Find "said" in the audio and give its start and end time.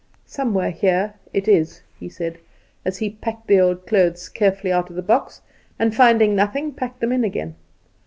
2.09-2.39